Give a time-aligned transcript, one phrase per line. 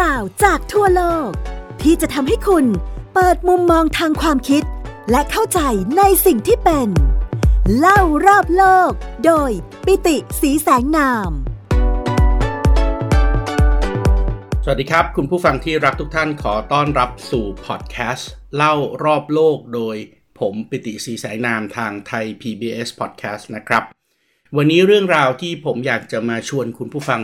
[0.00, 1.30] ราวจากทั่วโลก
[1.82, 2.64] ที่จะทำให้คุณ
[3.14, 4.62] เปิดมุมมองทางความคิด
[5.10, 5.60] และเข้าใจ
[5.98, 6.88] ในสิ่งที่เป็น
[7.78, 8.90] เล่ารอบโลก
[9.26, 9.50] โดย
[9.86, 11.30] ปิติสีแสงนาม
[14.64, 18.74] สวัสดีครับ คุณผู้ฟังที่รักทุกท่านขอต้อนรับสู่พอดแคสต์เล่า
[19.04, 19.96] รอบโลกโดย
[20.38, 23.82] ผมปิติสีแสงนามทางไทย PBS Podcast นะครับ
[24.56, 27.22] วันนี้เรื่องราวที่ผมอยากจะมาชวนคุณผู้ฟัง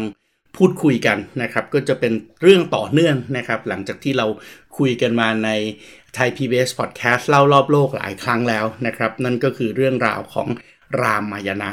[0.56, 4.26] พูดคุยกันนะครับก็จะเป็นเรื่องต่อเนื่องนะครับ หลังจากที่เรา
[4.79, 5.50] คุยกันมาใน
[6.14, 10.48] ไทยอสพอดแคสส์เล่ารอบโลกหลายครั้งแล้วนะครับ นั่นก็คือเรื่องราวของ
[11.00, 11.70] รามายณะ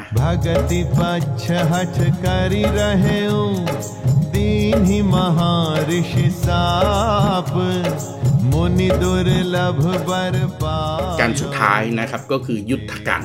[11.20, 13.22] การสุดท้ายนะครับก็คือยุทธการ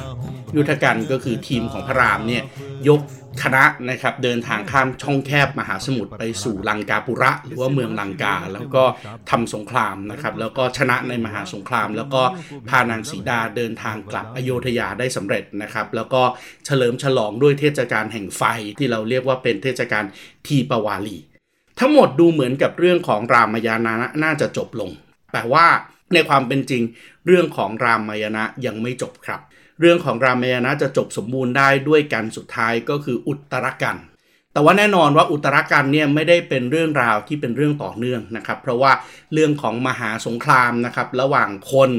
[0.55, 2.43] ยุทธการก็คือทีมของพระรามเนี่ย
[2.89, 3.01] ยก
[3.43, 8.83] คณะนะครับเดินทางข้ามช่องแคบมหาสมุทรไปสู่ลังกาปุระ หรือว่าเมืองลังกา แล้วก็
[9.29, 12.21] ทำสงครามนะครับแล้วก็ชนะในมหาสงคราม แล้วก็
[12.69, 16.21] พานางสีดาเดินทางกลับอโยธยาได้สำเร็จนะครับแล้วก็
[16.65, 18.43] เฉลิมฉลองด้วยเทศกาลแห่งไฟ
[18.77, 20.03] ที่เราเรียกว่าเป็นเทศกาล
[20.47, 21.17] ทีปวาลี
[21.79, 24.89] ทั้งหมดดูเหมือนกับเรื่องของรามายานะน่าจะจบลง
[25.33, 25.65] แต่ว่า
[26.13, 26.83] ในความเป็นจริง
[27.27, 29.41] เรื่องของรามายณะยังไม่จบครับ
[29.79, 33.97] เรื่องของรามายณะจะจบสมบูรณ์ได้ด้วยกันสุดท้ายก็คืออุตรกัน
[34.53, 38.91] แต่ว่าแน่นอนว่าอุตรกันเนี่ยไม่ได้เป็นเรื่องราวที่เป็นเรื่องต่อเนื่องนะครับ เพราะว่า
[39.33, 41.91] เรื่องของมหาสงครามนะครับระหว่างคน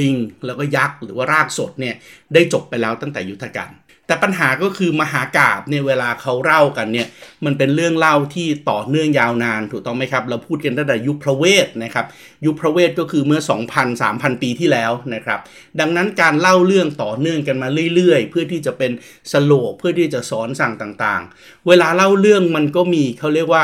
[0.00, 0.16] ลิง
[0.46, 1.94] แล้วก็ยักษ์หรือว่ารากสดเนี่ย
[2.34, 3.68] ได้จบไปแล้วตั้งแต่ยุทธกัน
[4.06, 7.08] แต่ปัญหาก็คือมหากาบเนี่ยเวลาเขาเล่ากันเนี่ย
[7.44, 12.06] มันเป็นเรื่องเล่าที่ต่อเนื่องยาวนานถูกต้องไหมครับเราพูดกันตั้งแต่ยุคพระเวทนะครับ
[12.46, 15.40] ยุคพระเวทก็คือเมื่อ 2,000 3,000 ปีที่แล้วนะครับ
[15.80, 18.92] ดังนั้นการเล่าเรื่องต่อเนื่องกันมาเรื่อยๆ เพื่อที่จะเป็น
[19.32, 23.62] สโลกเพื่อที่จะสอนสั่งต่างๆ เวลาเล่าเรื่องมันก็มีเขาเรียกว่า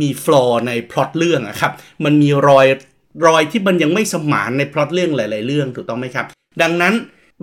[0.00, 1.72] มีฟลอในพล็อตเรื่องอะครับ
[2.04, 2.66] มันมีรอย
[3.26, 6.26] รอยที่มันยังไม่สมานในพล็อตเรื่องหลาย ๆ เรื่องถูกต้องไหมครับ
[6.62, 6.94] ดังนั้น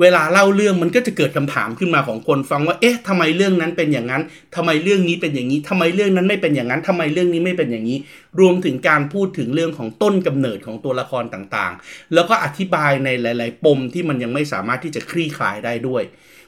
[0.01, 4.23] เวลาเล่าเรื่องมันก็จะเกิดคำถามขึ้นมาของคนฟังว่า เอ๊ะทำไมเรื่องนั้นเป็นอย่างนั้น
[4.55, 7.97] ทำไมเรื่องนี้เป็นอย่างนี้ทำไมเรื่องนั้นไม่เป็นอย่างนั้นทำไมเรื่องนี้ไม่เป็นอย่างนี้
[8.39, 16.03] รวมถึงการพูดถึงเรื่องของต้นกำเนิดของตัวละครต่างๆ แล้วก็อธิบายในหลาย ๆ ปมที่มันยังไม่สามารถที่จะคลี่คลายได้ด้วย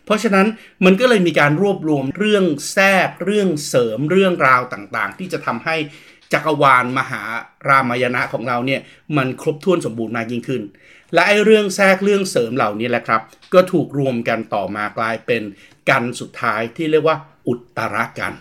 [0.08, 0.48] เพราะฉะนั้น
[0.86, 5.76] มันก็เลยมีการรวบรวมเรื่องแทรกเรื่องเสริมเรื่องราวต่างๆ ที่จะทำให้
[6.34, 7.22] จักรวาลมหา
[7.68, 8.82] รามายณะของเราเนี่ย
[9.18, 10.62] มันครบถ้วนสมบูรณ์มากยิ่งขึ้น
[11.14, 13.22] และไอ้เรื่องแทรกเรื่องเสริมเหล่านี้แหละครับ
[13.54, 15.44] ก็ถูกรวมกันต่อมากลายเป็น
[15.90, 17.18] กันสุดท้ายที่เรียกว่า
[17.48, 18.34] อุตรากัน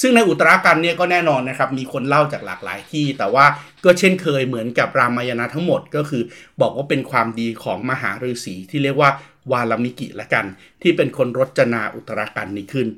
[0.00, 3.46] ซึ่งในอุตรากันเนี่ยก็แน่นอนนะครับมีคนเล่าจากหลากหลายที่ แต่ว่า
[3.84, 6.22] ก็เช่นเคยเหมือนกับรามายณะทั้งหมดก็คือ
[6.60, 9.10] บอกว่าเป็นความดีของมหาฤาษีที่เรียกว่า
[9.52, 10.44] วาลมิกิละกัน
[10.82, 12.88] ที่เป็นคนรจนาอุตรากันนี้ขึ้น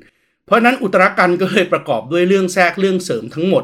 [0.45, 3.63] เพราะนั้นอุตรกันก็เลยประกอบด้วยเรื่องแทรกเรื่องเสริมทั้งหมด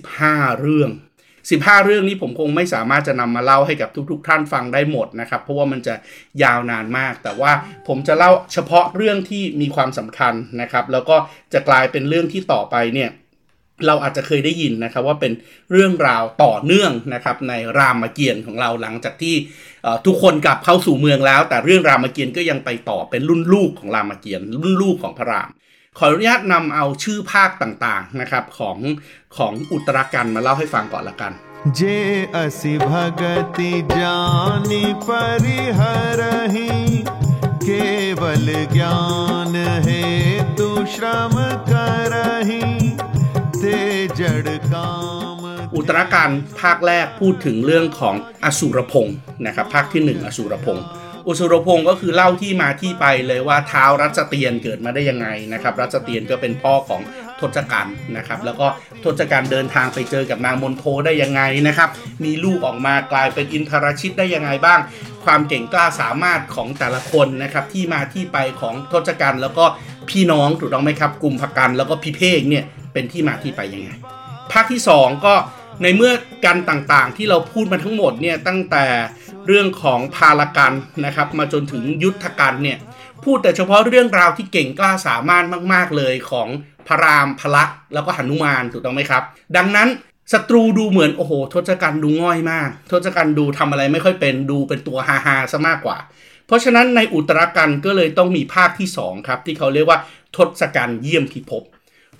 [0.00, 0.90] 15 เรื่อง
[1.36, 5.94] 15 เรื่องนี้ผมคงไม่สามารถจะนำมาเล่าให้กับทุก ๆ ท่านฟังได้หมดนะครับ เพราะว่ามันจะ
[6.42, 7.52] ยาวนานมาก แต่ว่า
[7.88, 11.16] ผมจะเล่าเฉพาะเรื่องที่มีความสำคัญนะครับ แล้วก็
[11.52, 13.10] จะกลายเป็นเรื่องที่ต่อไปเนี่ย
[13.86, 15.32] เราอาจจะเคยได้ยินนะครับว่าเป็น
[15.72, 19.34] เรื่องราวต่อเนื่องนะครับในรามเกียรติ์ของเราหลังจากที่
[20.06, 25.50] ทุกคนกลับเข้าสู่เมืองแล้ว แต่เรื่องรามเกียรติ์ก็ยังไปต่อเป็นรุ่นลูกของรามเกียรติ์รุ่นลูกของพระราม
[25.98, 28.78] ขออนุญาตนำเอาชื่อภาคต่างๆนะครับของ
[29.36, 31.32] ของอุตรกันมาเล่าให้ฟังก่อนละกัน
[31.76, 31.80] เจ
[32.34, 32.74] อสิ
[33.20, 33.22] ก
[33.56, 34.16] ติจา
[34.70, 35.08] นิป
[35.44, 35.80] ริห
[36.20, 36.70] ริ
[37.62, 37.68] เก
[38.20, 38.96] วลญา
[39.54, 39.88] ณเห
[40.58, 41.04] ตุชร
[41.34, 41.36] ม
[41.70, 41.72] ก
[42.12, 42.62] ริ
[43.58, 43.64] เต
[44.18, 44.90] จดกา
[45.42, 46.30] มอุตรการ
[46.60, 48.14] ภาคแรกพูดถึงเรื่องของ
[48.44, 49.16] อสูรพงศ์
[49.46, 50.84] นะครับภาคที่หนึ่งอสูรพงศ์
[51.26, 57.00] อุสูรพงศ์ก็คือเล่าที่มาที่ไปเลยว่าเท้ารัชเตียนเกิดมาได้ยังไงนะครับรัชเตียนก็เป็นพ่อของ
[57.40, 58.66] ทศกัณฐ์นะครับแล้วก็
[59.04, 61.88] ทศกัณฐ์เดินทางไปเจอกับนางมนโทได้ยังไงนะครับ
[62.24, 64.80] มีลูกออกมากลายเป็นอินทรชิตได้ยังไงบ้าง
[65.24, 69.64] ความเก่งกล้าสามารถของแต่ละคนนะครับที่มาที่ไปของทศกัณฐ์แล้วก็
[70.10, 73.90] พี่น้องถูกต้องไหมครับกลุ่มพกันแล้วก็พิเภกเนี่ยเป็นที่มาที่ไปยังไง
[74.52, 75.34] ภาคที่ 2 ก็
[75.82, 76.12] ในเมื่อ
[76.44, 78.84] กันต่างๆ ที่เราพูดมาทั้งหมดเนี่ยตั้งแต่
[79.46, 80.72] เรื่องของพาลกัน
[81.04, 82.78] นะครับ มาจนถึงยุทธกันเนี่ย
[83.24, 86.48] พูดแต่เฉพาะเรื่องราวที่เก่งกล้าสามารถมาก ๆเลยของ
[86.86, 87.64] พระรามพระลักษมณ์
[87.94, 89.22] แล้วก็หนุมานถูกต้องไหมครับ
[89.56, 89.88] ดังนั้น
[90.32, 95.98] ศัตรูดูเหมือนโอ้โหทศกัณฐ์ดูง่อยมาก ทศกัณฐ์ดูทำอะไรไม่ค่อยเป็นดูเป็นตัวฮาฮาซะมากกว่า
[96.46, 99.98] เพราะฉะนั้นในอุตรกัณฑ์ก็เลยต้องมีภาคที่สองครับที่เขาเรียกว่า
[100.36, 101.62] ทศกัณฐ์เยี่ยมพิภพ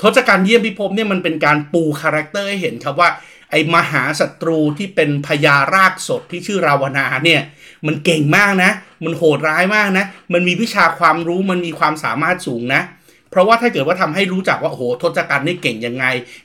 [0.03, 3.09] ทศกัณฐ์เยี่ยมพิภพเนี่ยมันเป็นการปู character ให้เห็นครับว่า
[3.53, 7.41] ไอ้มหาศัตรูที่เป็นพญารากษสที่ชื่อราวณะเนี่ย
[7.87, 8.71] มันเก่งมากนะ
[9.05, 12.83] มันโหดร้ายมากนะ มันมีวิชาความรู้มันมีความสามารถสูงนะ
[13.31, 16.05] เพราะว่าถ้าเกิดว่าทำให้รู้จักว่าโอ้โหทศกัณฐ์นี่เก่งยังไง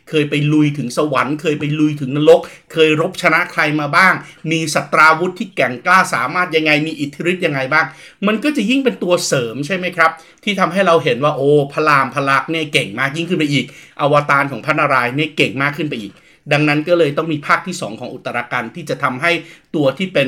[0.10, 2.42] เคยไปลุยถึงสวรรค์ เคยไปลุยถึงนรก
[2.74, 4.14] เคยรบชนะใครมาบ้าง
[4.52, 7.86] มีสตราวุธที่แก่งกล้าสามารถยังไง มีอิทธิฤทธิ์ยังไงบ้าง
[8.28, 10.12] มันก็จะยิ่งเป็นตัวเสริมใช่ไหมครับ
[10.44, 13.66] ที่ทำให้เราเห็นว่าโอ้พระรามพระลักษณ์เนี่ยเก่งมากยิ่งขึ้นไปอีก
[14.02, 16.14] อวตารของพระนารายณ์เนี่ยเก่งมากขึ้นไปอีก
[16.52, 19.32] ดังนั้นก็เลยต้องมีภาคที่ 2 ของอุตรากันที่จะทำให้
[19.76, 20.28] ตัวที่เป็น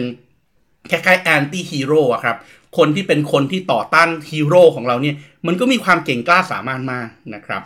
[0.92, 2.38] คล้ายๆ anti-hero อะครับ
[2.78, 5.16] คนที่เป็นคนที่ต่อต้านฮีโร่ของเราเนี่ย
[5.48, 7.64] มันก็มีความเก่งกล้าสามารถมากนะครับ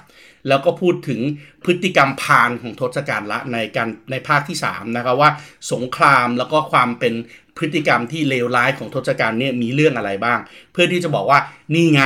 [0.48, 1.20] แล้วก็พูดถึง
[1.64, 5.32] พฤติกรรมพาลของทศกัณฐ์ละในการในภาคที่3นะครับว่า
[5.72, 7.14] สงครามแล้วก็ความเป็น
[7.58, 10.40] พฤติกรรมที่เลวร้ายของทศกัณฐ์เนี่ยมีเรื่องอะไรบ้าง
[10.72, 11.40] เพื่อที่จะบอกว่า
[11.74, 12.04] นี่ไง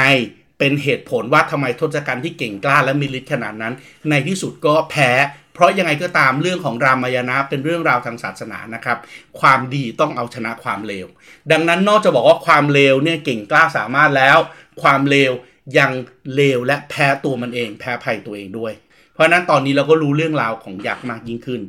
[0.59, 3.73] เป็นเหตุผลว่าทำไมทศกัณฐ์ที่เก่งกล้าและมีฤทธิ์ขนาดนั้น
[4.09, 5.11] ในที่สุดก็แพ้
[5.57, 8.98] เพราะยังไงก็ตามเรื่องของรามายณะเป็นเรื่องราวทางศาสนานะครับ
[9.39, 11.07] ความดีต้องเอาชนะความเลว
[11.51, 14.38] ดังนั้นนอกจากบอกว่าความเลวเนี่ยเก่งกล้าสามารถแล้ว
[14.81, 15.31] ความเลว
[15.77, 15.92] ยัง
[16.36, 18.74] เลวและแพ้ตัวมันเอง แพ้ภัยตัวเองด้วย
[19.13, 21.62] เพราะนั้นตอนนี้เราก็รู้เรื่องราวของยักษ์มากยิ่งขึ้น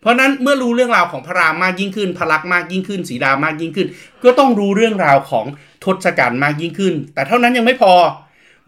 [0.00, 3.88] เพราะนั้นเมื่อรู้เรื่องราวของพระรามมากยิ่งขึ้น พระลักษณ์มากยิ่งขึ้นสีดามากยิ่งขึ้น
[4.24, 5.46] ก็ต้องรู้เรื่องราวของ
[5.84, 7.92] ทศกัณฐ์มากยิ่งขึ้น แต่เท่านั้นยังไม่พอ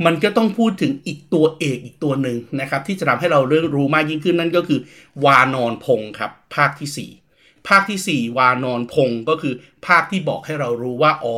[0.04, 4.80] มันก็ต้องพูดถึงอีกตัวเอกอีกตัวหนึ่งนะครับ ที่จะทำให้เราเรื่องรู้มากยิ่งขึ้นนั่นก็คือ
[5.24, 9.54] วานอนพงครับ ภาคที่ 4 ภาคที่ 4 วานอนพงก็คือ
[9.86, 11.36] ภาคที่บอกให้เรารู้ว่าอ๋อ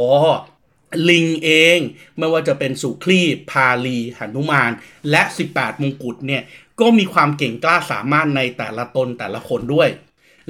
[1.09, 1.79] ลิงเอง
[2.19, 3.21] ไม่ว่าจะเป็นสุคลี
[3.51, 4.71] พาลีหนุมาน
[5.11, 5.23] และ
[5.53, 6.43] 18 มงกุฎเนี่ย
[6.81, 9.89] ก็มีความเก่งกล้าสามารถในแต่ละตนแต่ละคนด้วย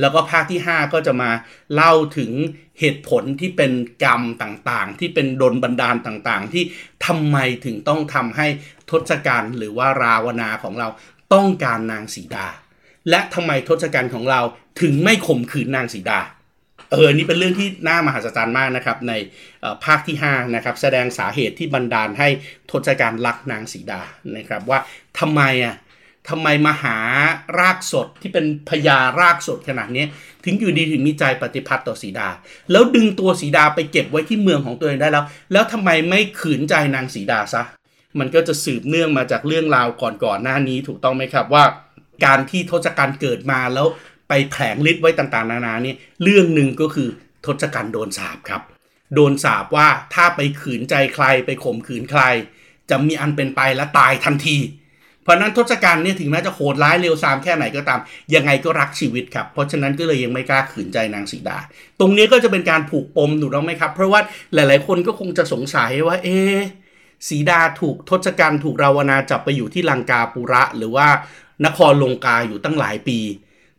[0.00, 1.30] แล้วก็ภาคที่ 5 ก็จะมา
[1.74, 2.30] เล่าถึง
[2.80, 3.72] เหตุผลที่เป็น
[4.04, 6.64] กรรมต่างๆ ที่เป็นดนบันดาลต่างๆ ที่
[7.06, 8.46] ทำไมถึงต้องทำให้
[8.90, 10.88] ทศกัณฐ์หรือว่าราวนาของเรา
[11.34, 12.46] ต้องการนางสีดา
[13.10, 14.40] และทำไมทศกัณฐ์ของเรา
[14.80, 16.20] ถึงไม่ข่มขืนนางสีดา
[16.92, 19.12] เออนี่เป็นเรื่องที่น่ามหัศจรรย์มากนะครับใน
[19.84, 22.28] ภาคที่5นะครับแสดงสาเหตุที่บันดาลให้
[22.70, 24.02] ทศกัณฐ์รักนางสีดา
[24.36, 24.78] นะครับว่า
[25.18, 25.76] ทำไมอะ
[26.30, 26.96] ทำไมมาหา
[27.58, 30.04] รากสดที่เป็นพญารากสดขนาดนี้
[30.44, 32.28] ถึงอยู่ดีถึงมีใจปฏิพัทธ์ต่อสีดา
[32.70, 37.62] แล้วดึงตัวสีดาไปเก็บไว้ที่เมืองของตัวเองได้แล้ว แล้วทำไมไม่ขืนใจนางสีดาซะ
[38.18, 39.88] มันก็จะสืบเนื่องมาจากเรื่องราว
[40.24, 41.64] ก่อนๆหน้านี้ถูกต้องไหมครับว่า
[42.24, 43.86] การที่ทศกัณฐ์เกิดมาแล้ว
[44.28, 47.08] ไปแผลงฤทธิ์ไว้ต่างๆ นานานี่เรื่องหนึ่งก็คือ
[47.46, 48.62] ทศกัณฐ์โดนสาปครับ
[49.14, 52.22] โดนสาปว่าถ้าไปขืนใจใครไปข่มขืนใคร
[52.90, 54.56] จะมีอันเป็นไปและตายทันที
[55.28, 58.00] เพราะนั้นทศกัณฐ์เนี่ยถึงแม้จะโหดร้ายเร็วซามแค่ไหนก็ตาม
[58.34, 61.58] ยังไงก็รักชีวิตครับ เพราะฉะนั้นก็เลยยังไม่กล้าขืนใจนางสีดา
[62.00, 64.20] ตรงนี้ก็จะเป็นการผูกปมถูกต้องไหมครับ เพราะว่า
[64.54, 66.38] หลาย ๆ คนก็คงจะสงสัยว่า เอ๊
[67.28, 71.08] สีดาถูกทศกัณฐ์ถูกราวนาจับไปอยู่ที่ลังกาปุระ หรือว่า
[71.66, 73.18] นครลงกาอยู่ตั้งหลายปี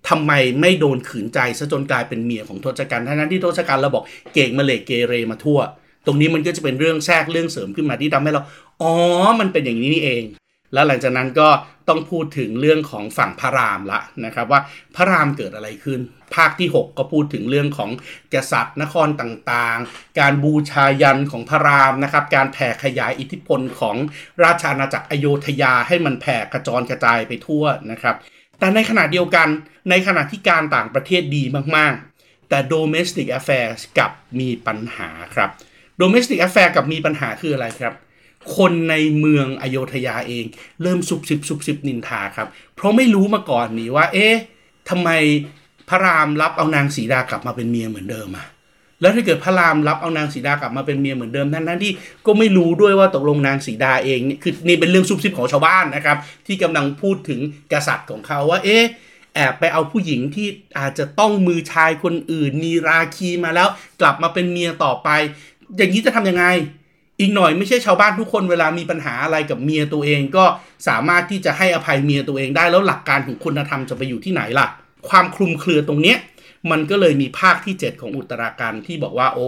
[0.09, 0.31] ทำไม
[0.61, 4.03] ไม่โดนขืนใจซะจนกลายเป็นเมียของทศกัณฐ์ทั้งนั้นที่ทศกัณฐ์เราบอก
[4.33, 5.59] เก่งมาเลเกเรมาทั่ว
[6.05, 8.41] ตรงนี้มันก็จะเป็นเรื่องแทรกเรื่องเสริมขึ้นมาที่ทำให้เรา
[8.81, 8.93] อ๋อ
[9.39, 10.23] มันเป็นอย่างนี้นี่เอง
[10.73, 11.49] แล้วหลังจากนั้นก็
[11.89, 14.61] ต้องพูดถึงเรื่องของฝั่งพระรามละนะครับว่า
[14.95, 15.99] พระรามเกิดอะไรขึ้น
[16.35, 17.89] ภาคที่ 6 ก็พูดถึงเรื่องของ
[18.33, 23.95] กษัตริย์นครต่างๆ การบูชายันของพระรามนะครับการแผ่ขยายอิทธิพลของ
[24.43, 28.15] ราชอาณาจักรอโยธยาให้มันแผ่กระจรกระจายไปทั่วนะครับ
[28.59, 29.47] แต่ในขณะเดียวกัน
[29.89, 31.43] ในขณะที่การต่างประเทศดี
[31.75, 35.49] มากๆ แต่ domestic affairs กับมีปัญหาครับ
[36.01, 37.93] domestic affairs กับมีปัญหาคืออะไรครับ
[38.57, 40.45] คนในเมืองอโยธยาเอง
[40.81, 44.35] เริ่มสุบสิบสุบสิบนินทาครับ เพราะไม่รู้มาก่อนนี่ว่า เอ๊ะ
[44.89, 45.09] ทำไม
[45.89, 48.47] พระรามรับเอานางสีดากลับมาเป็นเมียเหมือนเดิมอะ
[49.01, 51.93] แล้วถ้าเกิดพระรามรับเอานางสีดากลับมาเป็นเมียเหมือนเดิมทั้งนั้นที่
[52.25, 57.39] ก็ไม่รู้ด้วยว่าตกลงนางสีดาเองนี่คือนี่เป็นเรื่องซุบซิบของชาวบ้านนะครับ ที่กำลังพูดถึง
[57.73, 58.83] กษัตริย์ของเขาว่าเอ๊ะ
[59.35, 60.47] แอบไปเอาผู้หญิงที่
[60.79, 63.67] อาจจะต้องมือชายคนอื่นมีราคีมาแล้ว
[64.01, 65.09] กลับมาเป็นเมียต่อไป
[65.77, 66.45] อย่างนี้จะทํำยังไง
[67.19, 70.45] อีกหน่อยไม่ใช่ชาวบ้านทุกคนเวลามีปัญหาอะไรกับเมียตัวเองก็
[70.87, 74.67] สามารถที่จะให้อภัยเมียตัวเองได้แล้วหลักการของคุณธรรมจะไปอยู่ที่ไหนล่ะ
[75.09, 76.17] ความคลุมเครือตรงเนี้ย
[76.71, 79.47] มันก็เลยมีภาคที่ 7 ของอุตราการที่บอกว่าโอ้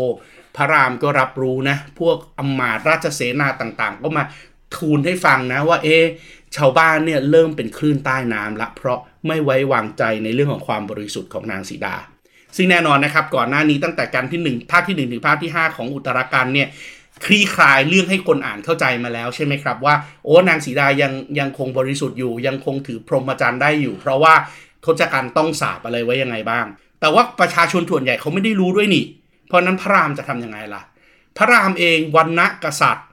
[0.55, 4.23] พระรามก็รับรู้นะ พวกอำมาตราชเสนาต่างๆ ก็มา
[4.75, 5.87] ทูลให้ฟังนะว่าเอ
[6.57, 11.95] ชาวบ้านเนี่ยเริ่มเป็นคลื่นใต้น้ำละ เพราะไม่ไว้วางใจในเรื่องของความบริสุทธิ์ของนางสีดา
[12.55, 16.67] ซึ่งแน่นอนนะครับก่อนหน้านี้ตั้งแต่การที่ 1 ภาคที่ 1 ถึงภาคที่ 5 ของอุตราการเนี่ย
[17.25, 24.33] คลี่คลายเรื่องให้คนอ่านเข้าใจมาแล้วใช่ไหมครับ ว่าโอ้นางสีดายังยังคงบริสุทธิ์อยู่ ยังคงถือพรหมจรรย์ได้อยู่ เพราะว่า
[24.85, 26.65] ทศกัณฐ์ต้องสาบอะไรไว้ยังไงบ้าง
[26.99, 29.05] แต่ว่าประชาชนส่วนใหญ่เขาไม่ได้รู้ด้วยนี่
[29.47, 30.81] เพราะนั้นพระรามจะทํำยังไงล่ะ
[31.37, 33.07] พระรามเองวันณะกษัตริย์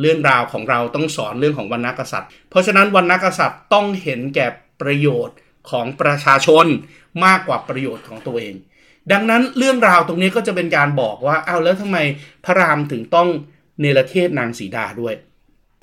[0.00, 4.46] เรื่องราวของเราต้องสอนเรื่องของวรรณกษัตริย์ เพราะฉะนั้นวรรณกษัตริย์ต้องเห็นแก่
[4.80, 5.36] ประโยชน์
[5.70, 6.66] ของประชาชน
[7.24, 8.54] มากกว่าประโยชน์ของตัวเอง
[9.12, 11.98] ดังนั้นเรื่องราวตรงนี้ก็จะเป็นการบอกว่าอ้าวแล้วทำไม
[12.44, 13.28] พระรามถึงต้อง
[13.80, 15.14] เนรเทศนางสีดาด้วย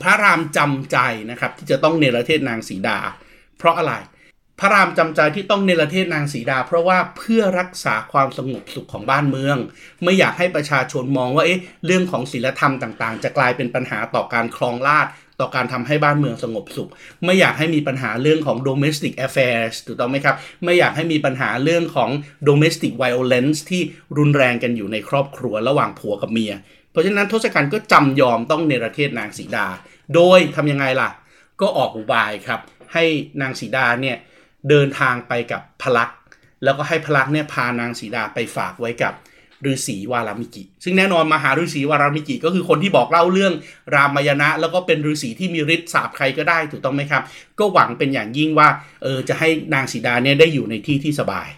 [0.02, 0.98] พระรามจำใจ
[1.30, 2.98] นะครับที่จะต้องเนรเทศนางสีดา
[3.58, 3.94] เพราะอะไร
[4.60, 9.58] พระรามจำใจที่ต้องเนรเทศนางสีดา เพราะว่าเพื่อรักษาความสงบสุขของบ้านเมือง
[10.04, 15.08] ไม่อยากให้ประชาชนมองว่าเอ๊ะเรื่องของศีลธรรมต่างๆ จะกลายเป็นปัญหาต่อการครองราช
[15.40, 16.90] ต่อการทำให้บ้านเมืองสงบสุข
[17.26, 22.10] ไม่อยากให้มีปัญหาเรื่องของ domestic affairs ถูกต้องไหมครับ ไม่อยากให้มีปัญหาเรื่องของ
[22.50, 23.82] domestic violence ที่
[24.18, 26.54] รุนแรงกันอยู่ในครอบครัวระหว่างผัวกับเมีย
[26.92, 29.68] เพราะฉะนั้นทศกัณฐ์ก็จำยอมต้องเนรเทศนางสีดา
[30.16, 31.10] โดยทำยังไงล่ะ
[31.62, 32.60] ก็ออกอุบายครับ
[32.94, 33.06] ให้
[33.42, 34.18] นางสีดาเนี่ย
[34.70, 36.18] เดินทางไปกับพลักษณ์
[36.64, 39.14] แล้วก็ให้พลักษณ์เนี่ยพานางสีดาไปฝากไว้กับ
[39.72, 43.54] ฤาษีวารามิกิซึ่งแน่นอนมหาฤาษีวารามิกิก็คือคนที่บอกเล่าเรื่อง
[43.96, 47.24] รามายณะ แล้วก็เป็นฤาษีที่มีฤทธิ์สาบใครก็ได้ถูกต้องไหมครับ
[47.60, 48.70] ก็หวังเป็นอย่างยิ่งว่า
[49.04, 51.50] เออจะให้นางสีดาเนี่ยได้อยู่ในที่ที่สบาย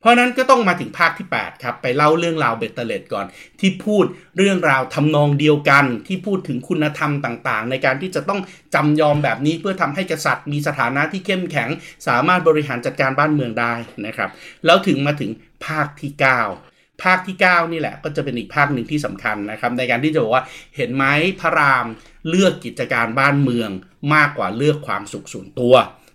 [0.00, 3.26] เพราะนั้นก็ต้องมาถึงภาคที่ 8 ครับ ไปเล่าเรื่องราวเบตเตเลตก่อน
[3.60, 4.04] ที่พูด
[4.38, 8.40] เรื่องราวทำนองเดียวกัน ที่พูดถึงคุณธรรมต่างๆ ในการที่จะต้อง
[8.74, 11.68] จำยอมแบบนี้เพื่อทำให้กษัตริย์มีสถานะที่เข้มแข็ง
[12.06, 13.74] สามารถบริหารจัดการบ้านเมืองได้
[14.06, 14.30] นะครับ
[14.66, 15.30] แล้วถึงมาถึง
[15.66, 16.69] ภาคที่ 9
[17.04, 20.44] ภาคที่ 9 นี่แหละ ก็จะเป็นอีกภาคหนึ่งที่สำคัญนะครับ ในการที่จะบอกว่า
[20.76, 21.04] เห็นไหม
[21.40, 21.86] พระราม
[22.28, 23.70] เลือกกิจการบ้านเมือง
[24.14, 25.74] มากกว่าเลือกความสุขส่วนตัว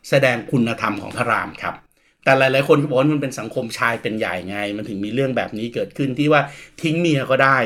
[0.09, 1.75] แสดงคุณธรรมของพระรามครับ
[2.23, 6.41] แต่หลาย ๆ คนก็บอกว่ามันเป็นสังคมชายเป็นใหญ่ไง มันถึงมีเรื่องแบบนี้เกิดขึ้นที่ว่า
[6.81, 7.57] ทิ้งเมียก็ได้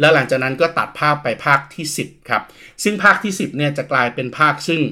[0.00, 2.42] แล้วหลังจากนั้นก็ตัดภาพไปภาคที่ 10 ครับ
[2.82, 4.82] ซึ่งภาคที่ 10 เนี่ยจะกลายเป็นภาคซึ่ง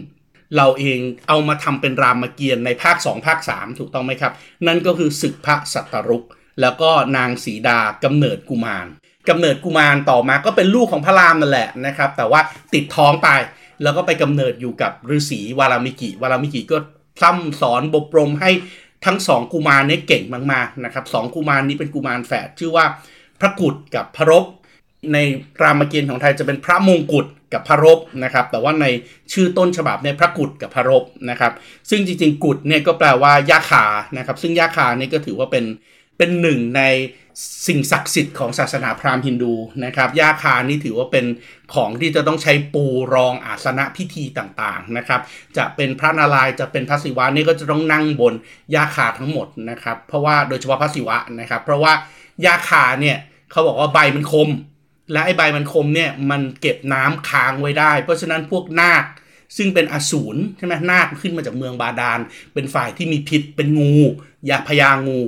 [0.57, 4.33] เราเองเอามาทำเป็นรามเกียรติ์ในภาค 2 ภาค 3 ถูกต้องไหมครับ
[4.67, 6.25] นั่นก็คือศึกพระสัตรุก
[6.61, 8.87] แล้วก็นางสีดากำเนิดกุมาร
[9.29, 12.41] กำเนิดกุมารต่อมาก็เป็นลูกของพระรามนั่นแหละนะครับ แต่ว่า
[12.75, 13.29] ติดท้องไป
[13.83, 16.77] แล้วก็ไปกำเนิดอยู่กับฤาษีวารามิกิ วารามิกิก็
[17.19, 18.51] พร่ำสอนบบรมให้
[19.07, 22.85] ทั้งสองกุมารนี้เก่งมากๆนะครับสองกุมารนี้เป็นกุมารแฝดชื่อว่า
[23.41, 24.45] พระกุฎกับพระรบ
[25.13, 25.19] ใน
[25.63, 28.87] รามเกียรติ์ของไทยจะเป็นพระมงกุฎกับพระรบนะครับ แต่ว่าใน
[29.33, 31.53] ชื่อต้นฉบับเนี่ยพระกุฎกับพระรบนะครับ
[31.91, 33.85] ซึ่งจริงๆกุฎเนี่ยก็แปลว่ายาคา
[34.19, 35.65] นะครับ ซึ่งยาคาเนี่ยก็ถือว่าเป็น
[36.19, 36.83] เป็นหนึ่งใน
[37.67, 39.55] สิ่งศักดิ์สิทธิ์ของศาสนาพราหมณ์ฮินดู
[39.85, 41.27] นะครับยาคานี่ถือว่าเป็น
[41.75, 45.21] ของที่จะต้องใช้ปูรองอาสนะพิธีต่างๆนะครับ
[45.57, 48.35] จะเป็นพระนารายณ์จะเป็นพระศิวะนี่ก็จะต้องนั่งบน
[48.75, 51.93] ยาคาทั้งหมดนะครับ เพราะว่าโดยเฉพาะพระศิวะนะครับ เพราะว่า
[52.47, 53.17] ยาคาเนี่ย
[53.51, 54.49] เขาบอกว่าใบมันคม
[55.13, 59.05] และไอ้ใบมันคมเนี่ยมันเก็บน้ำค้างไว้ได้ เพราะฉะนั้นพวกนาค
[59.57, 62.21] ซึ่งเป็นอสูรใช่ไหมนาคขึ้นมาจากเมืองบาดาล
[62.55, 63.95] เป็นฝ่ายที่มีพิษเป็นงู
[64.51, 65.21] ยาพยางู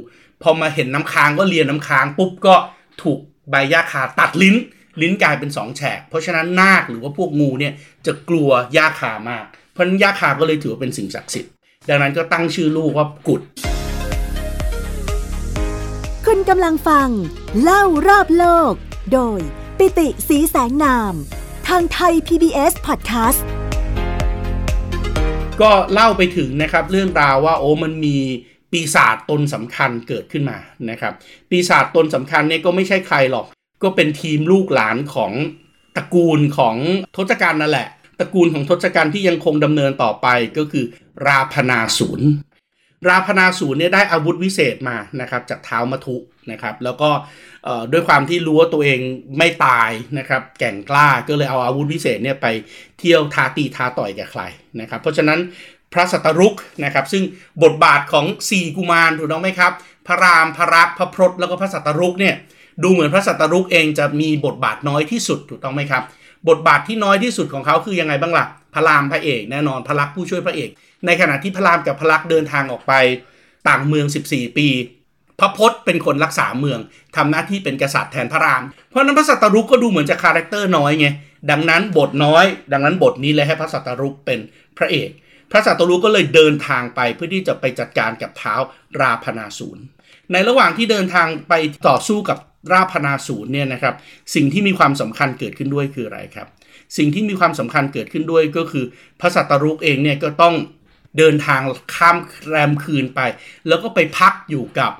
[0.42, 2.54] พอมาเห็นน้ำค้างก็เลียน้ำค้างปุ๊บก็
[3.02, 3.18] ถูก
[3.50, 4.56] ใบหญ้าคาตัดลิ้น
[5.00, 7.72] ลิ้นกลายเป็นสองแฉก เพราะฉะนั้นนาคหรือว่าพวกงูเนี่ย
[8.06, 11.52] จะกลัวหญ้าคามาก เพราะนั้นหญ้าคาก็เลยถือว่าเป็นสิ่งศักดิ์สิทธิ์
[11.88, 13.42] ดังนั้นก็ตั้งชื่อลูกว่ากุด
[16.26, 17.08] คุณกำลังฟัง
[17.62, 18.72] เล่ารอบโลก
[19.12, 19.40] โดย
[19.78, 21.14] ปิติสีแสงนาม
[21.68, 23.40] ทางไทย PBS Podcast
[25.60, 28.16] ก็เล่าไปถึงนะครับเรื่องราวว่าโอ้มันมี
[28.74, 30.58] ปีศาจตนสำคัญเกิดขึ้นมา
[30.90, 31.12] นะครับ
[31.50, 33.46] ปีศาจตนสำคัญเนี่ยก็ไม่ใช่ใครหรอก
[33.82, 35.32] ก็เป็นทีมลูกหลานของ
[35.96, 36.76] ตระกูลของ
[37.16, 37.88] ทศกัณฐ์นั่นแหละ
[38.20, 40.26] ตระกูลของทศกัณฐ์ที่ยังคงดำเนินต่อไป
[40.58, 40.84] ก็คือ
[41.26, 42.28] ราพนาศูนย์
[43.08, 46.16] ราพนาศูนย์เนี่ยได้อาวุธวิเศษมานะครับจากเท้ามัทุ
[46.50, 47.10] นะครับแล้วก็
[47.92, 49.00] ด้วยความที่รู้ว่าตัวเอง
[49.38, 52.46] ไม่ตายนะครับแก่งกล้าก็เลยเอาอาวุธวิเศษเนี่ยไป
[52.98, 54.42] เที่ยวทาตีทาต่อยกับใคร
[54.80, 55.38] นะครับเพราะฉะนั้น
[55.94, 57.22] พระสัตรุกนะครับซึ่ง
[57.62, 59.72] บทบาทของสี่กุมารถูกต้องไหมครับ
[60.06, 62.34] พระรามพระรักพระพรตแล้วก็พระสัตรุกเนี่ย
[62.82, 66.02] ดูเหมือนพระสัตรุกเองจะมีบทบาทน้อยที่สุดถูกต้องไหมครับ
[66.48, 70.70] บทบาทที่น้อยที่สุดของเขาคือยังไงบ้างล่ะพระรามพระเอกแน่นอนพระรักผู้ช่วยพระเอก
[71.06, 72.92] ในขณะที่พระรามกับพระรักเดินทางออกไป
[73.68, 74.68] ต่างเมือง 14 ปี
[75.40, 76.78] พระพรตเป็นคนรักษาเมือง
[77.16, 81.06] ทำหน้าที่เป็นกษัตริย์แทนพระราม เพราะนั้นพระสัตรุดก็ดูเหมือนจะ character น้อยไง
[81.50, 84.38] ดังนั้นบทน้อย ดังนั้นบทนี้เลยให้พระสัตรุดเป็น
[84.78, 85.10] พระเอก
[85.54, 88.54] พระสัตรุดก็เลยเดินทางไปเพื่อที่จะไปจัดการกับเท้า
[89.00, 89.84] ราพนาศูนย์
[90.32, 91.54] ในระหว่างที่เดินทางไป
[91.88, 92.38] ต่อสู้กับ
[92.72, 93.94] ราพนาศูนย์เนี่ยนะครับ
[94.34, 96.48] สิ่งที่มีความสำคัญเกิดขึ้นด้วยคืออะไรครับ
[96.96, 98.84] สิ่งที่มีความสำคัญเกิดขึ้นด้วยก็คือ
[99.20, 100.54] พระสัตรุกเองเนี่ยก็ต้อง
[101.18, 101.60] เดินทาง
[101.94, 102.16] ข้าม
[102.48, 103.20] แรมคืนไป
[103.68, 104.92] แล้วก็ไปพักอยู่กับ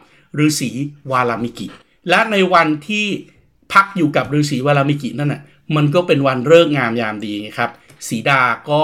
[0.45, 0.71] ฤาษี
[1.13, 1.67] วาลามิกิ
[2.09, 3.07] และในวันที่
[3.73, 5.43] พักอยู่กับฤาษีวาลามิกินั่นน่ะ
[5.77, 7.71] มันก็เป็นวันเลิกงามยามดีครับ
[8.09, 8.81] สีดาก็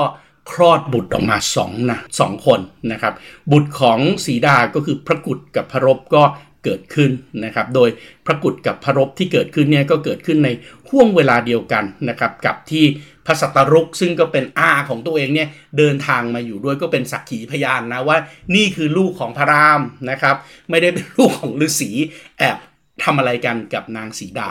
[0.52, 2.61] คลอดบุตรออกมาสองนะสองคน
[2.92, 3.14] นะครับ
[3.52, 6.23] บุตรของสีดาก็คือพระกุฎกับพระรบก็
[6.64, 7.11] เกิดขึ้น
[7.45, 7.88] นะครับ โดย
[8.26, 10.49] พระกุฎกับพระรบที่เกิดขึ้นเนี่ยก็เกิดขึ้นใน
[10.88, 12.85] ห่วงเวลาเดียวกันนะครับกับที่
[13.26, 18.19] พระสัตรุกซึ่งก็เป็นอาของตัวเองเนี่ยเดินทางมาอยู่ด้วยก็เป็นสักขีพยานนะว่า
[18.54, 19.80] นี่คือลูกของพระราม
[20.11, 20.37] นะครับ
[20.71, 21.90] ไม่ได้เป็นลูกของฤาษี
[22.38, 22.57] แอบ
[23.04, 24.50] ทำอะไรกันกับนางสีดา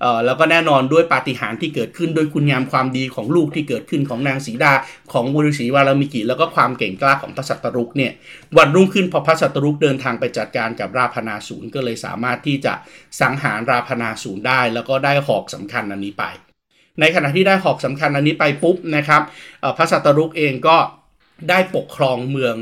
[0.00, 4.72] เออแล้วก็แน่นอนด้วยปาฏิหาริย์ที่เกิดขึ้นด้วยคุณงามความดีของลูกที่เกิดขึ้นของนางสีดา
[5.12, 8.12] ของบุรุษีวาลามิกิ แล้วก็ความเก่งกล้าของพระสัตรุกเนี่ย
[8.58, 12.74] วันรุ่งขึ้นพอพระสัตรุกเดินทางไปจัดการกับราพนาศูนย์ก็เลยสามารถที่จะ
[13.20, 16.24] สังหารราพนาศูนย์ได้ แล้วก็ได้หอกสำคัญอันนี้ไป
[17.00, 19.22] ในขณะที่ได้หอกสำคัญอันนี้ไปปุ๊บนะครับ
[19.76, 20.76] พระสัตรุกเองก็
[21.48, 22.54] ได้ปกครองเมือง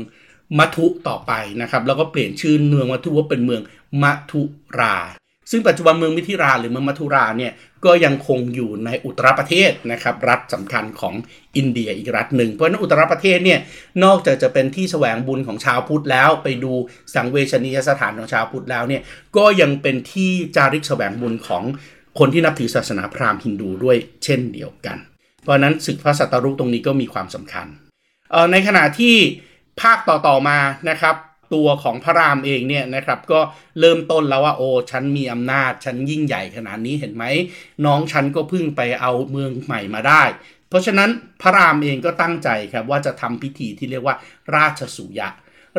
[0.59, 3.61] มัทุต่อไปนะครับแล้วก็เปลี่ยนชื่อเมืองมัทุว่าเป็นเมือง
[4.03, 4.41] มัทุ
[4.79, 4.97] รา
[5.53, 7.51] ซึ่งปัจจุบันเมืองมิถิราหรือเมืองมัทุราเนี่ย
[7.85, 11.15] ก็ยังคงอยู่ในอุตรประเทศนะครับรัฐสำคัญของ
[11.57, 13.59] อินเดียอีกรัฐหนึ่ง เพราะนั้นอุตรประเทศเนี่ย
[14.03, 16.73] นอกจากจะเป็นที่แสวงบุญของชาวพุทธแล้ว ไปดู
[17.15, 19.01] สังเวชนียสถานของชาวพุทธแล้วเนี่ย
[19.37, 21.63] ก็ยังเป็นที่จาริกแสวงบุญของ
[22.19, 24.97] คนที่นับถือศาสนาพราหมณ์ฮินดูด้วยเช่นเดียวกัน
[25.41, 27.67] เพราะนั้นศึกพระสัตตรุกตรงนี้ก็มีความสำคัญ
[28.51, 29.15] ในขณะที่
[29.81, 30.57] ภาคต่อๆมา
[30.89, 31.15] นะครับ
[31.53, 33.39] ตัวของพระรามเองเนี่ยนะครับก็
[33.79, 37.23] เริ่มต้นแล้วว่าโอ้ฉันมีอำนาจฉันยิ่งใหญ่ขนาดนี้เห็นไหม
[37.85, 40.23] น้องฉันก็เพิ่งไปเอาเมืองใหม่มาได้
[40.69, 41.09] เพราะฉะนั้น
[41.41, 44.15] พระรามเองก็ตั้งใจครับว่าจะทำพิธีที่เรียกว่า
[44.55, 45.29] ราชสุยะ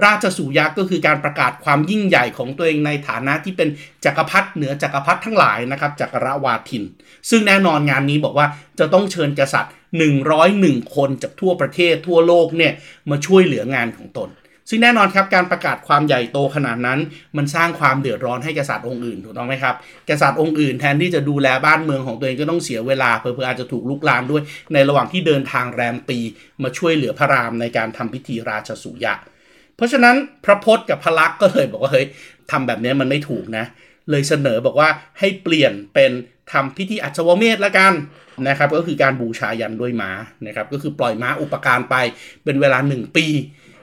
[0.05, 3.69] ราชสุยักษ์ก็คือการประกาศความยิ่งใหญ่ของตัวเองในฐานะที่เป็น
[4.05, 6.83] จักรพรรดิเหนือจักรพรรดิทั้งหลายนะครับจักรวาทิน
[7.31, 8.47] ซึ่งแน่นอนงานนี้บอกว่า
[8.79, 9.73] จะต้องเชิญกษัตริย์
[10.35, 12.73] 101 คนจากทั่วประเทศทั่วโลกเนี่ย
[13.11, 14.29] มาช่วยเหลืองานของตน
[14.69, 16.99] ซึ่งแน่นอนครับการประกาศความใหญ่โตขนาดนั้น
[17.37, 19.75] มันสร้างความเดือดร้อนให้กษัตริย์องค์อื่นถูกต้องไหมครับ
[20.11, 24.43] กษัตริย์องค์อื่นแทนที่จะดูแลบ้านเมืองของตัวเองก็ต้องเสียเวลาเพื่ออาจจะถูกลุกลามด้วย
[24.73, 26.19] ในระหว่างที่เดินทางแรมปี
[26.63, 29.15] มาช่วยเหลือพระรามในการทำพิธีราชสุยะ
[29.77, 32.07] เพราะฉะนั้นพระพจน์กับพระลักษ์ก็เลยบอกว่าเฮ้ย
[32.51, 33.65] ทำแบบนี้มันไม่ถูกนะ
[34.11, 36.13] เลยเสนอบอกว่าให้เปลี่ยนเป็น
[36.53, 37.93] ทำพิธีอัศวเมธละกัน
[38.49, 40.11] นะครับก็คือการบูชายันด้วยม้า
[40.47, 41.97] นะครับก็คือปล่อยม้าอุปการไป
[42.45, 43.27] เป็นเวลา 1 ปี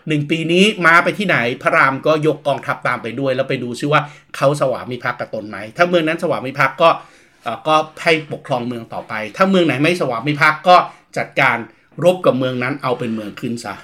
[0.09, 4.01] 1ปีนี้ม้าไปที่ไหนพระรามก็ยกกองทัพตามไปด้วย แล้วไปดูซิว่า
[4.35, 6.89] เขาสวามิภักดิ์กับตนไหม ถ้าเมืองนั้นสวามิภักดิ์ก็
[7.67, 10.75] ก็ให้ปกครองเมืองต่อไป ถ้าเมืองไหนไม่สวามิภักดิ์ก็
[11.17, 11.57] จัดการ
[12.03, 13.75] รบกับเมืองนั้นเอาเป็นเมืองขึ้นซะ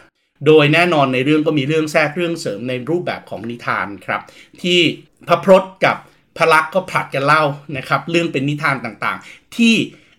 [0.46, 4.22] โดยแน่นอนในเรื่องก็มีเรื่องแทรกเรื่องเสริมในรูปแบบของนิทานครับ
[4.62, 4.80] ที่
[5.28, 5.96] พระพรตกับ
[6.38, 7.44] พระลักษณ์ก็ผลัดกันเล่า
[7.77, 9.75] นะครับ เรื่องเป็นนิทานต่างๆ ที่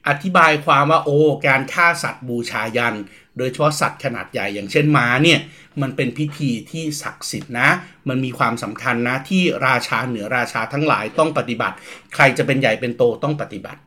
[0.08, 2.96] อธิบายความว่าโอ้การฆ่าสัตว์บูชายัน
[3.38, 5.40] โดยเฉพาะสัตว์ขนาดใหญ่อย่างเช่นม้าเนี่ย
[5.82, 7.68] มันเป็นพิธีที่ศักดิ์สิทธิ์นะ
[8.08, 11.76] มันมีความสำคัญนะที่ราชาเหนือราชาทั้งหลายต้องปฏิบัติ
[12.14, 13.80] ใครจะเป็นใหญ่เป็นโตต้องปฏิบัติ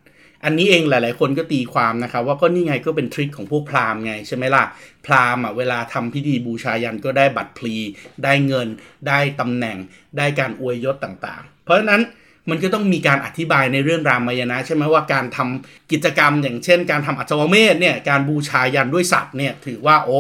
[0.46, 4.64] อันนี้เองหลาย ๆ คนก็ตีความนะครับว่าก็นี่ไงก็เป็นทริคของพวกพราหมณ์ไงใช่ไหมล่ะ
[5.06, 7.76] พราหมณ์อะเวลาทำพิธีบูชายันก็ได้บัตรพลี
[8.24, 8.68] ได้เงิน
[9.08, 9.78] ได้ตำแหน่ง
[10.18, 12.02] ได้การอวยยศต่าง ๆ เพราะฉะนั้น
[12.50, 20.20] มันก็ต้องมีการอธิบายในเรื่องรามายณะใช่ไหมว่าการทำกิจกรรม อย่างเช่น การทำอัศวเมธเนี่ยการบูชายันด้วยสัตว์เนี่ยถือว่าโอ้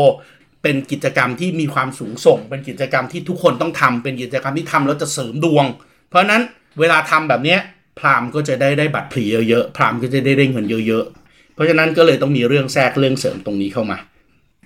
[0.64, 5.66] เป็นกิจกรรมที่มีความสูงส่ง เป็นกิจกรรมที่ทุกคนต้องทำเป็นกิจกรรมที่ทำแล้วจะเสริมดวง
[6.10, 6.42] เพราะฉะนั้น
[6.80, 7.60] เวลาทำแบบเนี้ย
[8.00, 13.98] พราหมณ์ก็จะได้ได้บัตรพลีเยอะๆพราหมณ์ก็จะได้ได้เงินเยอะๆเพราะฉะนั้นก็เลยต้องมีเรื่องแทรกเรื่องเสริมตรงนี้เข้ามา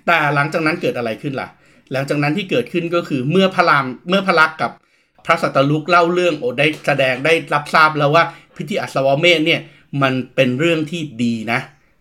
[0.05, 1.47] แต่หลังจากนั้นเกิดอะไรขึ้นล่ะ
[1.93, 4.71] หลังจากนั้นที่เกิดขึ้นก็คือเมื่อพระรามเมื่อพระลักษณ์กับ
[5.25, 8.23] พระสัตลุกเล่าเรื่องโอ้ได้แสดงได้รับทราบแล้วว่า
[8.57, 9.61] พิธีอัศวเมธเนี่ย
[10.01, 11.59] มันเป็นเรื่องที่ดีนะ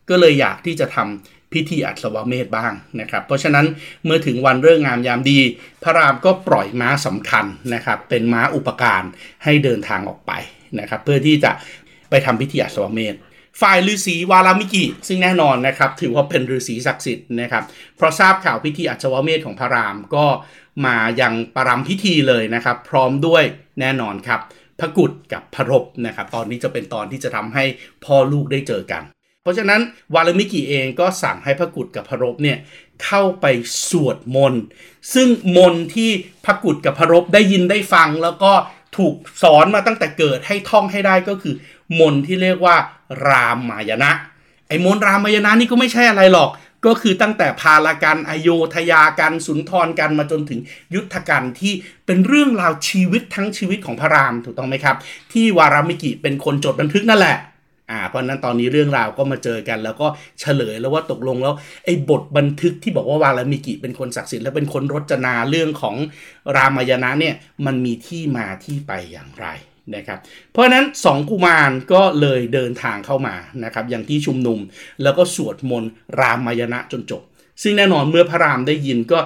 [0.08, 3.66] ก็เลยอยากที่จะทำพิธีอัศวเมธบ้างนะครับ เพราะฉะนั้น
[4.04, 5.38] เมื่อถึงวันเรื่องงามยามดี
[5.82, 9.02] พระรามก็ปล่อยม้าสำคัญนะครับ เป็นม้าอุปการ
[9.44, 10.32] ให้เดินทางออกไป
[10.80, 11.52] นะครับ เพื่อที่จะ
[12.10, 13.14] ไปทำพิธีอัศวเมธ
[13.60, 17.64] ฝ่ายฤาษีวารามิกิ ซึ่งแน่นอนนะครับ ถือว่าเป็นฤาษีศักดิ์สิทธิ์นะครับ
[17.96, 20.26] เพราะทราบข่าวพิธีอัศวเมธของพระรามก็
[20.86, 23.44] มายังปรำพิธีเลยนะครับ พร้อมด้วย
[23.80, 24.40] แน่นอนครับ
[24.80, 27.64] พระกุฎกับพระรบนะครับ ตอนนี้จะเป็นตอนที่จะทำให้
[28.04, 29.02] พ่อลูกได้เจอกัน
[29.42, 29.80] เพราะฉะนั้น
[30.14, 32.58] วาลมิกิเองก็สั่งให้พระกุฎกับพระรบเนี่ย
[33.04, 33.46] เข้าไป
[33.90, 34.62] สวดมนต์
[35.14, 36.10] ซึ่งมนต์ที่
[36.44, 38.52] พระกุฎกับพระรบได้ยินได้ฟังแล้วก็
[38.96, 41.54] ถูกสอนมาตั้งแต่เกิดให้ท่องให้ได้ก็คือ
[41.98, 42.76] มนที่เรียกว่า
[43.28, 44.10] รามายณะ
[44.68, 46.50] ไอ้มนรามายณะนี่ก็ไม่ใช่อะไรหรอก
[46.86, 50.60] ก็คือตั้งแต่พาลกันอโยธยากันสุนทรกันมาจนถึง
[50.94, 51.72] ยุทธกันที่
[52.06, 54.96] เป็นเรื่องราวชีวิตทั้งชีวิตของพระรามถูกต้องไหมครับ
[55.32, 57.36] ที่วารามิกิเป็นคนจดบันทึกนั่นแหละ
[57.90, 60.06] อ่าเพราะนั้นตอนนี้เรื่องราวก็มาเจอกัน แล้วก็
[60.40, 65.96] เฉลยแล้วว่าตกลงแล้วไอ้บทบันทึกที่บอกว่าวาลามิกิเป็นคนศักดิ์สิทธิ์และเป็นคนรจนาเรื่องของ
[66.56, 67.34] รามายณะเนี่ย
[67.66, 69.46] มันมีที่มาที่ไปอย่างไร
[69.94, 70.18] นะครับ
[70.50, 74.58] เพราะฉะนั้นสองกุมารก็เลยเดินทางเข้ามานะครับอย่างที่ชุมนุม
[75.02, 77.22] แล้วก็สวดมนต์รามายณะจนจบ
[77.62, 79.18] ซึ่งแน่นอนเมื่อพระรามได้ยินก็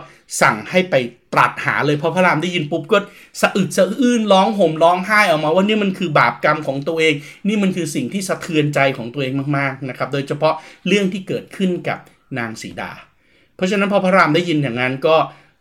[0.42, 0.94] สั่งให้ไป
[1.32, 2.98] ตรัสหาเลยเพราะพระรามได้ยินปุ๊บก็
[3.40, 7.14] สะอึกสะอื้นร้องห่มร้องไห้ออกมาว่านี่มันคือบาปกรรมของตัวเอง
[7.48, 10.54] นี่มันคือสิ่งที่สะเทือนใจของตัวเองมากๆนะครับโดยเฉพาะ
[10.88, 11.98] เรื่องที่เกิดขึ้นกับ
[12.38, 12.92] นางสีดา
[13.56, 15.16] เพราะฉะนั้นพอพระรามได้ยินอย่างนั้นก็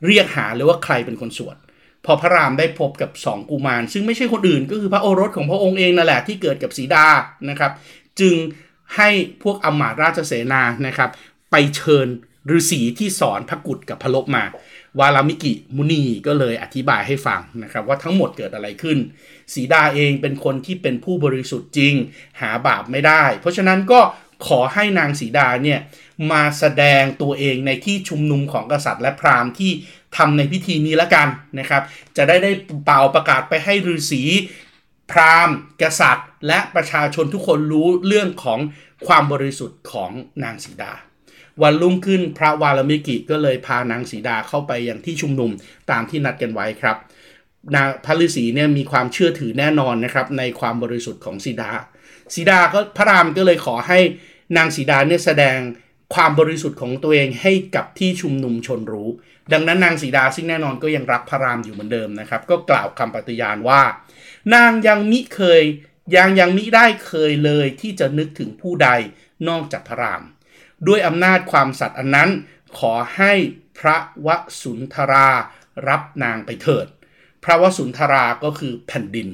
[0.05, 1.57] เรียกหาเลยว่าใครเป็นคนสวด
[2.05, 7.07] พพอพระรามได้พบกับสองกุมาร ซึ่งไม่ใช่คนอื่นก็คือพระโอรสของพระองค์เองนั่นแหละที่เกิดกับสีดา
[7.49, 7.71] นะครับ
[8.19, 8.35] จึง
[8.95, 9.09] ให้
[9.43, 11.09] พวกอมาตราชเสนานะครับ
[11.51, 12.07] ไปเชิญ
[12.55, 14.43] ฤาษีที่สอนพระกุฏกับพระลบมา
[14.99, 18.97] วาลามิกิมุนีก็เลยอธิบายให้ฟังนะครับ ว่าทั้งหมดเกิดอะไรขึ้น
[19.53, 21.93] สีดาเองเป็นคนที่เป็นผู้บริสุทธิ์จริง
[22.41, 23.99] หาบาปไม่ได้ เพราะฉะนั้นก็
[24.47, 25.79] ขอให้นางสีดาเนี่ย
[26.31, 29.71] มาแสดงตัวเองในที่ชุมนุมของกษัตริย์และพราหมณ์ที่
[30.17, 31.27] ทำในพิธีนี้ละกัน
[31.59, 31.83] นะครับ
[32.17, 32.51] จะได้ได้
[32.85, 34.23] เป่าประกาศไปให้ฤาษี
[35.11, 38.59] พราหมณ์ กษัตริย์ และประชาชนทุกคนรู้เรื่องของ
[39.07, 40.11] ความบริสุทธิ์ของ
[40.43, 40.93] นางสีดา
[41.63, 45.51] วันรุ่งขึ้นพระวาลมิกิก็เลยพานางสีดาเข้าไปยังที่ชุมนุม
[45.91, 46.97] ตามที่นัดกันไว้ครับ
[47.75, 51.71] นางพระฤาษีเนี่ยมีความเชื่อถือแน่นอนนะครับในความบริสุทธิ์ของสีดา
[52.33, 53.99] สีดาก็พระรามก็เลยขอให้
[54.57, 55.57] นางสีดาเนี่ยแสดง
[56.15, 59.09] ความบริสุทธิ์ของตัวเองให้กับที่ชุมนุมชนรู้
[59.53, 63.81] ดังนั้นนางสีดาซึ่งแน่นอนก็ยังรักพระรามอยู่เหมือนเดิมนะครับ ก็กล่าวคำปฏิญาณว่า
[64.53, 65.63] นางยังมิเคย
[66.15, 68.89] ยังยังมิได้เคยเลยที่จะนึกถึงผู้ใด
[69.49, 70.21] นอกจากพระราม
[70.87, 72.29] ด้วยอำนาจความสัตย์อันนั้น
[72.79, 73.33] ขอให้
[73.79, 74.27] พระว
[74.61, 75.29] สุนทรา
[75.87, 76.87] รับนางไปเถิด
[77.43, 79.27] พระวสุนทราก็คือแผ่นดิน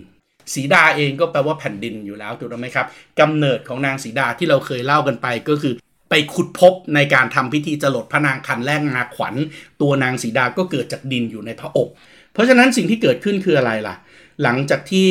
[0.53, 2.88] สีดาเองก็แปลว่าแผ่นดินอยู่แล้วถูกไหมครับ
[3.19, 5.73] กำเนิดของนางสีดาที่เราเคยเล่ากันไปก็คือ
[6.10, 9.36] ไปขุดพบในการทำพิธีจรดพระนางคันแรกงาขวัญ
[9.82, 11.89] ตัวนางสีดาก็เกิดจากดินอยู่ในพระอก
[12.34, 13.95] เพราะฉะนั้นสิ่งที่เกิดขึ้นคืออะไรล่ะ
[14.43, 15.08] หลังจากที่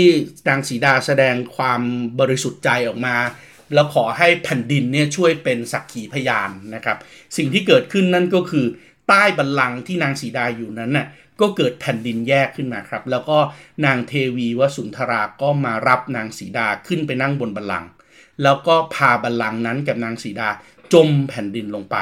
[0.48, 1.80] นางสีดาแสดงความ
[2.20, 3.16] บริสุทธิ์ใจออกมา
[3.74, 6.96] แล้วขอให้แผ่นดินเนี่ยช่วยเป็นสักขีพยานนะครับ
[7.36, 8.66] สิ่งที่เกิดขึ้นนั่นก็คือ
[9.08, 11.06] ใต้บัลลังก์ที่นางสีดาอยู่นั้นน่ะ
[11.40, 13.38] ก็เกิดแผ่นดินแยกขึ้นมาครับ แล้วก็
[13.86, 17.88] นางเทวีวสุนทราก็มารับนางสีดาขึ้นไปนั่งบนบัลลังก์
[18.42, 20.48] แล้วก็พาบัลลังก์นั้นกับนางสีดา
[20.92, 21.96] จมแผ่นดินลงไป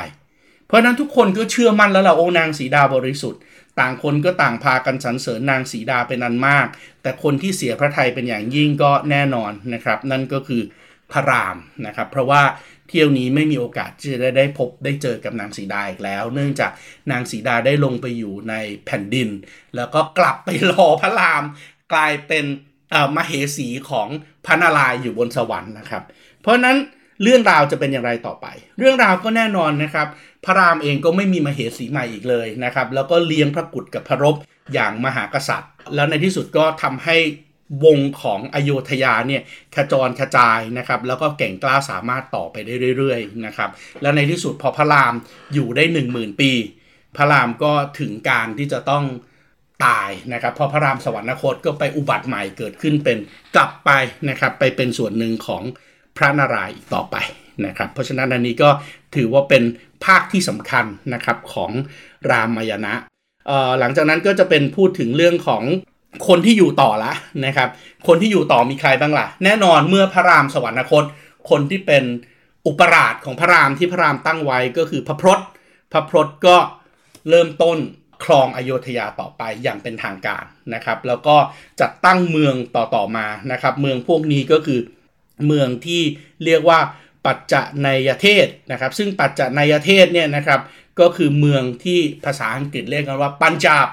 [0.67, 3.41] เพราะนั้นทุกคนก็เชื่อมั่นแล้วล่ะโอ้นางสีดาบริสุทธิ์
[3.81, 6.67] ต่างคนก็ต่างพากันสรรเสริญนางสีดาเป็นอันมาก
[7.03, 10.63] แต่คนที่เสียพระทัยเป็นอย่างยิ่งก็แน่นอนนะครับ นั่นก็คือ
[11.13, 12.43] พระรามนะครับ เพราะว่า
[12.89, 16.71] เที่ยวนี้ไม่มีโอกาสที่จะได้ได้พบได้เจอกับนางสีดาอีกแล้ว เนื่องจาก
[17.11, 18.55] นางสีดาได้ลงไปอยู่ใน
[18.87, 19.29] แผ่นดิน
[19.77, 21.43] แล้วก็กลับไปรอพระราม
[21.93, 22.45] กลายเป็น
[23.17, 24.09] มเหสีของ
[24.47, 26.03] พระนารายณ์อยู่บนสวรรค์นะครับ
[26.43, 26.77] เพราะนั้น
[27.23, 28.47] เรื่องราวจะเป็นอย่างไรต่อไป
[28.79, 30.09] เรื่องราวก็แน่นอนนะครับ
[30.45, 34.37] พระรามเองก็ไม่มีมเหสีใหม่อีกเลยนะครับ แล้วก็เลี้ยงพระกุฎกับพระรบ
[34.75, 37.17] อย่างมหากษัตริย์ แล้วในที่สุดก็ทำให้
[37.85, 39.43] วงของอโยธยาเนี่ย
[39.75, 43.71] ขจรกระจายนะครับแล้วก็เก่งกล้าสามารถต่อไปได้เรื่อยๆนะครับ
[44.03, 45.15] แล้วในที่สุดพอพระราม
[45.55, 46.53] อยู่ได้ 1 0,000 ปี
[47.17, 49.05] พระรามก็ถึงการที่จะต้อง
[49.87, 53.19] ตายนะครับพอพระรามสวรรคตก็ไปอุบัติใหม่เกิดขึ้นเป็น
[53.57, 53.91] กลับไป
[54.29, 55.63] นะครับไปเป็นส่วนหนึ่งของ
[56.17, 57.17] พระนารายณ์อีกต่อไป
[57.67, 58.71] นะครับเพราะฉะนั้นอันนี้ก็
[59.17, 59.63] ถือว่าเป็น
[60.05, 61.71] ภาคที่สำคัญนะครับของ
[62.31, 62.95] รามายณะ
[63.81, 65.63] หลังจากนั้นก็จะเป็นพูดถึงเรื่องของ
[66.29, 67.13] คนที่อยู่ต่อละ
[67.47, 67.69] นะครับ
[68.07, 71.05] คนที่อยู่ต่อมีใครบ้างล่ะ แน่นอนเมื่อพระรามสวรรคต
[71.51, 72.05] คนที่เป็น
[72.67, 75.41] อุปราชของพระรามที่พระรามตั้งไว้ก็คือพระพรต
[75.93, 76.57] พระพรตก็
[77.29, 77.79] เริ่มต้น
[78.25, 80.45] ครองอโยธยาต่อไปอย่างเป็นทางการ
[80.75, 81.37] นะครับ แล้วก็
[81.81, 84.81] จัดตั้งเมืองต่อๆมานะครับ เมืองพวกนี้ก็คือ
[85.47, 86.03] เมืองที่
[86.45, 86.81] เรียกว่า
[87.27, 90.61] ปัจจนยเทศนะครับ ซึ่งปัจจนยเทศเนี่ยนะครับ
[91.01, 93.87] ก็คือเมืองที่ภาษาอังกฤษเรียกกันว่าปัญจาบ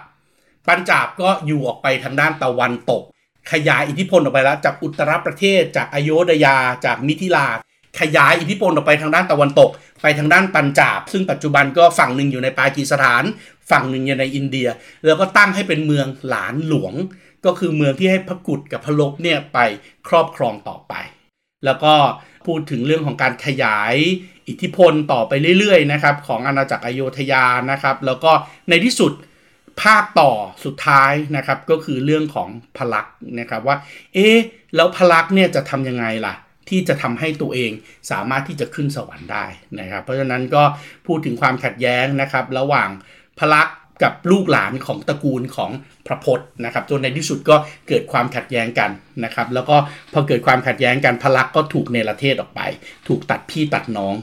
[0.68, 3.04] ปัญจาบก็อยู่ออกไปทางด้านตะวันตก
[3.52, 7.48] ขยายอิทธิพลออกไปแล้วจากอุตรประเทศจากอโยธยาจากมิถิลา
[8.00, 9.70] ขยายอิทธิพลออกไปทางด้านตะวันตก
[10.02, 13.24] ไปทางด้านปัญจาบ ซึ่งปัจจุบันก็ฝั่งหนึ่งอยู่ในปากีสถาน
[13.72, 14.68] ฝั่งหนึ่งอยู่ในอินเดีย
[15.06, 16.94] แล้วก็ตั้งให้เป็นเมืองหลานหลวง
[17.46, 19.60] ก็คือเมืองที่ให้พระกุฎกับพระลบเนี่ยไป
[20.08, 20.94] ครอบครองต่อไป
[21.66, 21.94] แล้วก็
[22.46, 23.96] พูดถึงเรื่องของการขยาย
[24.48, 28.32] อิทธิพลต่อไปเรื่อยๆนะครับของอาณาจักรอโยธยานะครับ แล้วก็
[28.70, 29.12] ในที่สุด
[29.84, 30.32] ภาคต่อ
[30.66, 33.78] สุดท้ายนะครับก็คือเรื่องของพลักษ์นะครับว่า
[34.13, 34.38] เอ๊ะ
[34.76, 36.34] แล้วพลักษ์เนี่ยจะทำยังไงล่ะ
[36.70, 37.72] ที่จะทำให้ตัวเอง
[38.12, 39.46] สามารถที่จะขึ้นสวรรค์ได้
[39.80, 40.63] นะครับ เพราะฉะนั้นก็
[41.08, 42.90] พูดถึงความขัดแย้งนะครับ ระหว่าง
[43.40, 45.72] พลักษ์กับลูกหลานของตระกูลของ
[46.08, 47.56] พระพจน์นะครับจนในที่สุดก็
[47.88, 48.92] เกิดความขัดแย้งกัน
[49.24, 49.78] นะครับ แล้วก็
[50.13, 52.62] พอเกิดความขัดแย้งกันพลักษ์ก็ถูกเนรเทศออกไป
[53.08, 54.16] ถูกตัดพี่ตัดน้อง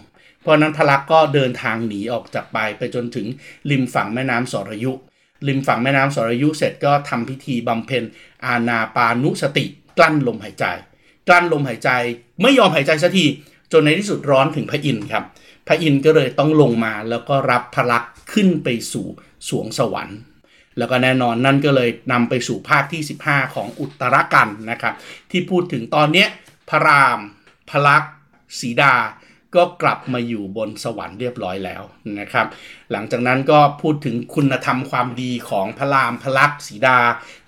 [0.42, 3.26] เพราะนั้นพลักษ์ก็เดินทางหนีออกจากไปไปจนถึง
[3.70, 4.92] ริมฝั่งแม่น้ำสรยุ
[5.48, 8.02] ริมฝั่งแม่น้ำสรยุเสร็จก็ทำพิธีบำเพ็ญ
[8.46, 9.64] อาณาปานุสติ
[9.98, 10.64] กลั้นลมหายใจ
[11.28, 11.90] กลั้นลมหายใจ
[12.42, 13.24] ไม่ยอมหายใจสักที
[13.72, 15.24] จนในที่สุดร้อนถึงพระอินทร์ครับ
[15.66, 19.06] พระอินทร์ก็เลยต้องลงมาแล้วก็รับพลักษ์ขึ้นไปสู่
[19.48, 20.18] สวงสวรรค์
[20.78, 24.94] แล้วก็แน่นอนนั่นก็เลยนำไปสู่ภาคที่ 15 ของอุตรกันนะครับ
[25.30, 26.26] ที่พูดถึงตอนนี้
[26.68, 27.18] พระราม
[27.70, 28.14] พลักษ์
[28.60, 28.94] สีดา
[29.56, 31.82] ก็กลับมาอยู่บนสวรรค์เรียบร้อยแล้ว
[32.20, 32.46] นะครับ
[32.92, 36.98] หลังจากนั้นก็พูดถึงคุณธรรมความดีของพระรามพระลักษณ์สีดา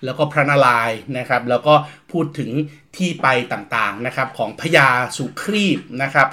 [0.03, 1.73] แล้วก็พระนารายณ์นะครับ แล้วก็
[2.11, 2.49] พูดถึง
[2.97, 6.29] ที่ไปต่างๆนะครับของพญาสุครีบนะครับ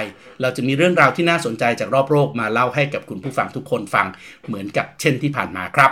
[0.41, 4.07] เราจะมีเรื่องราวที่น่าสนใจจากรอบโลกมาเล่าให้กับคุณผู้ฟังทุกคนฟัง
[4.47, 5.91] เหมือนกับเช่นที่ผ่านมาครับ